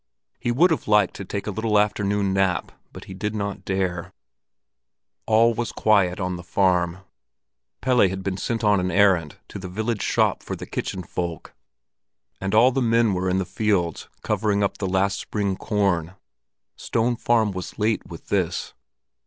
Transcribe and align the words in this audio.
He 0.39 0.51
would 0.51 0.71
have 0.71 0.87
liked 0.87 1.13
to 1.17 1.23
take 1.25 1.45
a 1.45 1.51
little 1.51 1.77
afternoon 1.77 2.33
nap, 2.33 2.71
but 2.91 3.05
did 3.19 3.35
not 3.35 3.63
dare. 3.63 4.11
All 5.27 5.53
was 5.53 5.71
quiet 5.71 6.19
on 6.19 6.37
the 6.37 6.43
farm. 6.43 7.01
Pelle 7.81 8.09
had 8.09 8.23
been 8.23 8.37
sent 8.37 8.63
on 8.63 8.79
an 8.79 8.89
errand 8.89 9.37
to 9.49 9.59
the 9.59 9.67
village 9.67 10.01
shop 10.01 10.41
for 10.41 10.55
the 10.55 10.65
kitchen 10.65 11.03
folk, 11.03 11.53
and 12.39 12.55
all 12.55 12.71
the 12.71 12.81
men 12.81 13.13
were 13.13 13.29
in 13.29 13.37
the 13.37 13.45
fields 13.45 14.09
covering 14.23 14.63
up 14.63 14.79
the 14.79 14.87
last 14.87 15.19
spring 15.19 15.55
corn. 15.55 16.15
Stone 16.75 17.17
Farm 17.17 17.51
was 17.51 17.77
late 17.77 18.03
with 18.07 18.29
this. 18.29 18.73